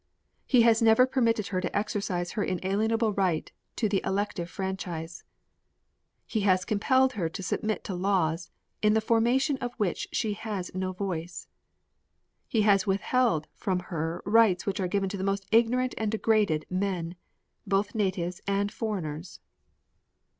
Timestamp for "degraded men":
16.11-17.13